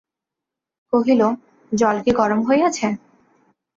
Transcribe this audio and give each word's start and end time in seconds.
কহিল, 0.93 1.21
জল 1.71 1.97
কি 2.05 2.11
গরম 2.19 2.39
হইয়াছে। 2.47 2.87